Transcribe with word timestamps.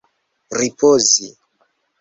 ripozi 0.59 1.27